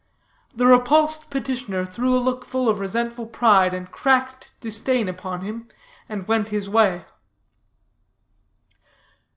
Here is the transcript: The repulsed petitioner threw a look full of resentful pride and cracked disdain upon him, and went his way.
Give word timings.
The 0.55 0.65
repulsed 0.65 1.29
petitioner 1.29 1.85
threw 1.85 2.17
a 2.17 2.19
look 2.19 2.43
full 2.43 2.67
of 2.67 2.79
resentful 2.79 3.27
pride 3.27 3.71
and 3.71 3.91
cracked 3.91 4.51
disdain 4.59 5.07
upon 5.07 5.41
him, 5.41 5.67
and 6.09 6.27
went 6.27 6.47
his 6.47 6.67
way. 6.67 7.05